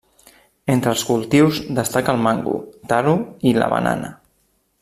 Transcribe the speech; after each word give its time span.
Entre 0.75 0.93
els 0.95 1.03
cultius, 1.09 1.59
destaca 1.81 2.15
el 2.17 2.25
mango, 2.29 2.57
taro 2.93 3.15
i 3.51 3.57
la 3.63 3.73
banana. 3.79 4.15